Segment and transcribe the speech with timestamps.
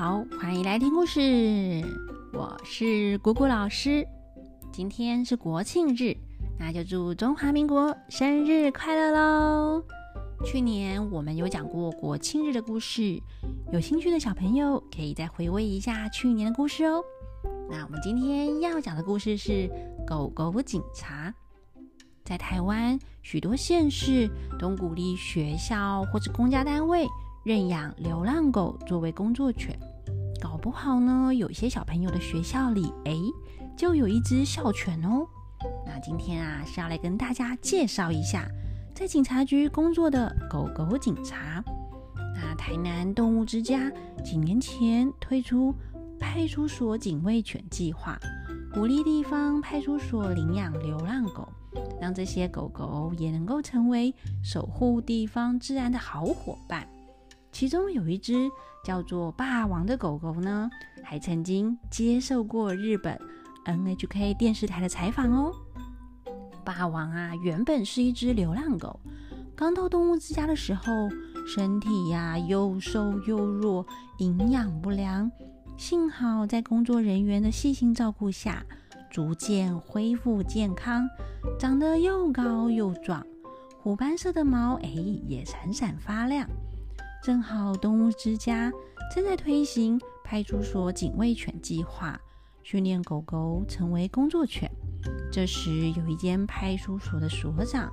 [0.00, 1.20] 好，欢迎来听故事。
[2.32, 4.02] 我是果果老师。
[4.72, 6.16] 今天是国庆日，
[6.58, 9.84] 那就祝中华民国生日快乐喽！
[10.42, 13.20] 去年我们有讲过国庆日的故事，
[13.74, 17.04] 有兴趣的小朋友可以再回味一下去年的故事哦。
[17.70, 19.68] 那我们今天要讲的故事是
[20.06, 21.34] 狗狗警察。
[22.24, 27.06] 在台湾，许多县市都鼓励学校或者公家单位。
[27.42, 29.74] 认养流浪狗作为工作犬，
[30.42, 33.14] 搞不好呢，有些小朋友的学校里，哎，
[33.74, 35.26] 就有一只校犬哦。
[35.86, 38.46] 那今天啊，是要来跟大家介绍一下，
[38.94, 41.64] 在警察局工作的狗狗警察。
[42.34, 43.90] 那台南动物之家
[44.22, 45.74] 几年前推出
[46.18, 48.18] 派出所警卫犬计划，
[48.74, 51.48] 鼓励地方派出所领养流浪狗，
[51.98, 56.86] 让这些狗狗也能够成为守护地方治安的好伙伴。
[57.60, 58.50] 其中有一只
[58.82, 60.70] 叫做霸王的狗狗呢，
[61.04, 63.20] 还曾经接受过日本
[63.66, 65.52] NHK 电视台的采访哦。
[66.64, 68.98] 霸王啊，原本是一只流浪狗，
[69.54, 71.10] 刚到动物之家的时候，
[71.46, 73.84] 身体呀又瘦又弱，
[74.16, 75.30] 营养不良。
[75.76, 78.64] 幸好在工作人员的细心照顾下，
[79.10, 81.06] 逐渐恢复健康，
[81.58, 83.22] 长得又高又壮，
[83.82, 84.88] 虎斑色的毛哎
[85.28, 86.48] 也闪闪发亮。
[87.22, 88.72] 正好动物之家
[89.14, 92.18] 正在推行派出所警卫犬计划，
[92.62, 94.70] 训练狗狗成为工作犬。
[95.30, 97.92] 这时，有一间派出所的所长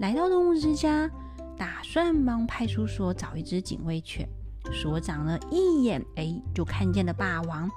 [0.00, 1.08] 来到动物之家，
[1.56, 4.28] 打算帮派出所找一只警卫犬。
[4.72, 7.70] 所长呢，一眼哎就看见了霸王，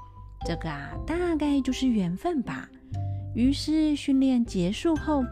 [0.48, 2.68] 这个啊，大概就是缘分吧。
[3.36, 5.24] 于是训练结束后，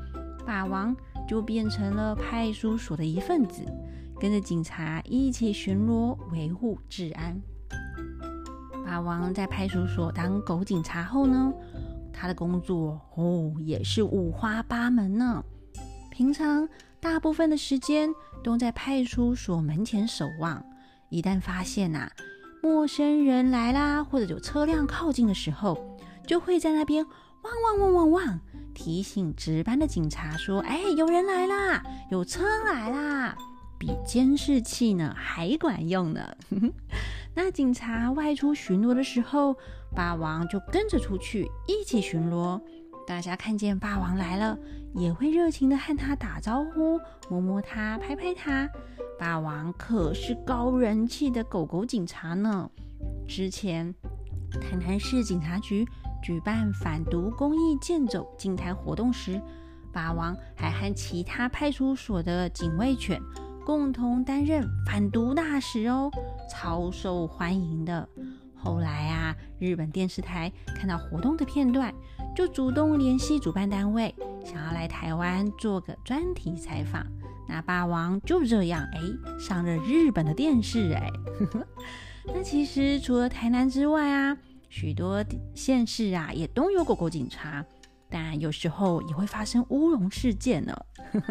[0.45, 0.95] 霸王
[1.27, 3.63] 就变成了派出所的一份子。
[4.19, 7.39] 跟着警察一起巡逻，维护治安。
[8.85, 11.51] 霸王在派出所当狗警察后呢，
[12.13, 15.43] 他的工作哦也是五花八门呢。
[16.11, 16.67] 平常
[16.99, 18.09] 大部分的时间
[18.43, 20.63] 都在派出所门前守望，
[21.09, 22.09] 一旦发现呐
[22.61, 28.39] 陌生人来啦，或者有车辆靠近的时候，就会在那边汪汪汪汪汪，
[28.73, 33.35] 提醒值班的警察说：“哎，有人来啦，有车来啦。”
[33.77, 36.21] 比监视器呢还管用呢。
[37.35, 39.55] 那警察外出巡逻的时候，
[39.93, 42.61] 霸王就跟着出去一起巡逻。
[43.05, 44.57] 大家看见霸王来了，
[44.95, 46.99] 也会热情的和他打招呼，
[47.29, 48.69] 摸摸他，拍拍他。
[49.19, 52.69] 霸王可是高人气的狗狗警察呢。
[53.27, 53.93] 之前
[54.61, 55.85] 台南市警察局
[56.23, 59.39] 举办反毒公益健走静态活动时，
[59.93, 63.21] 霸王还和其他派出所的警卫犬。
[63.65, 66.11] 共同担任反毒大使哦，
[66.47, 68.07] 超受欢迎的。
[68.53, 71.91] 后来啊，日本电视台看到活动的片段，
[72.35, 74.13] 就主动联系主办单位，
[74.45, 77.03] 想要来台湾做个专题采访。
[77.47, 78.99] 那霸王就这样哎，
[79.39, 81.09] 上了日本的电视哎。
[82.27, 84.37] 那其实除了台南之外啊，
[84.69, 85.25] 许多
[85.55, 87.65] 县市啊也都有狗狗警察，
[88.11, 90.75] 但有时候也会发生乌龙事件呢。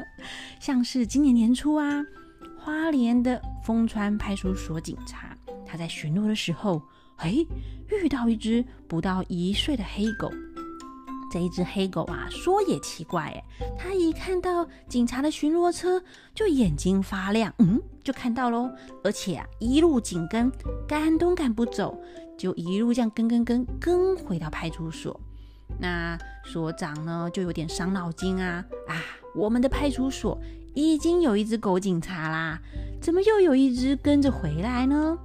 [0.59, 2.05] 像是今年年初啊。
[2.65, 5.37] 花莲的丰川派出所警察，
[5.67, 6.81] 他在巡逻的时候，
[7.17, 7.35] 哎，
[7.91, 10.33] 遇到一只不到一岁的黑狗。
[11.31, 13.45] 这一只黑狗啊，说也奇怪，哎，
[13.79, 16.03] 它一看到警察的巡逻车，
[16.35, 18.71] 就眼睛发亮，嗯，就看到喽，
[19.03, 20.51] 而且啊，一路紧跟，
[20.89, 22.01] 赶都赶不走，
[22.39, 25.21] 就一路这样跟跟跟跟回到派出所。
[25.79, 29.03] 那所长呢，就有点伤脑筋啊啊，
[29.35, 30.41] 我们的派出所。
[30.75, 32.61] 已经有一只狗警察啦，
[33.01, 35.17] 怎么又有一只跟着回来呢？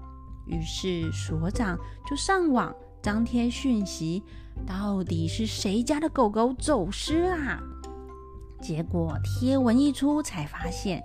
[0.46, 1.78] 于是所长
[2.10, 4.24] 就上网张贴讯息，
[4.66, 7.62] 到底是谁家的狗狗走失啦？
[8.62, 11.02] 结果贴文一出，才发现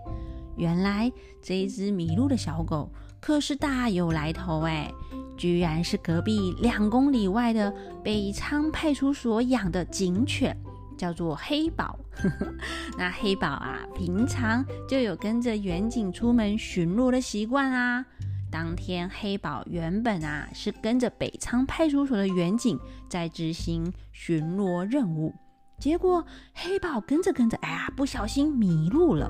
[0.57, 1.11] 原来
[1.43, 4.93] 这一只迷路的小狗可是大有来头哎，
[5.37, 10.57] 居然是隔壁两公里外的北仓派出所养的警犬。
[10.97, 11.99] 叫做黑宝，
[12.99, 18.05] 那黑宝啊，平常就有跟着远景出门巡逻的习惯啊。
[18.51, 25.35] 当天黑宝原本啊是跟着北仓派出所的远景在执行巡逻任务，
[25.79, 29.29] 结果黑宝跟着跟着，哎呀，不小心迷路了。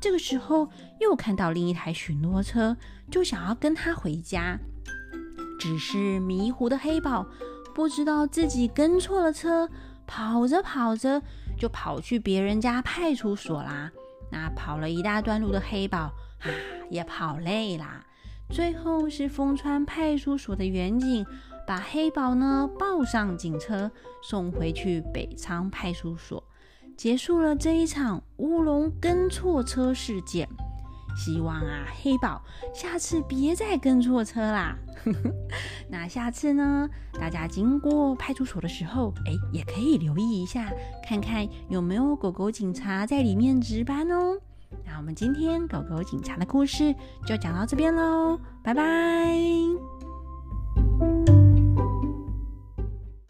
[0.00, 0.68] 这个时候
[1.00, 2.76] 又看到另一台巡逻车，
[3.10, 4.58] 就想要跟他回家，
[5.58, 7.26] 只是迷糊的黑宝
[7.74, 9.68] 不知道自己跟错了车。
[10.06, 11.22] 跑着跑着
[11.58, 13.90] 就跑去别人家派出所啦。
[14.30, 16.48] 那跑了一大段路的黑宝啊，
[16.88, 18.04] 也跑累啦，
[18.50, 21.24] 最后是丰川派出所的员警
[21.66, 23.90] 把黑宝呢抱上警车，
[24.22, 26.42] 送回去北仓派出所，
[26.96, 30.48] 结束了这一场乌龙跟错车事件。
[31.16, 32.42] 希望啊，黑宝
[32.74, 34.76] 下次别再跟错车啦。
[35.88, 40.72] 那下次呢，大家经过派出所的时候，哎，也可以留意一下，
[41.06, 44.38] 看看有没有狗狗警察在里面值班哦。
[44.86, 46.94] 那我们今天狗狗警察的故事
[47.26, 49.36] 就讲到这边喽，拜拜。